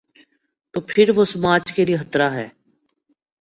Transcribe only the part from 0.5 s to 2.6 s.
تو پھر وہ سماج کے لیے خطرہ ہے۔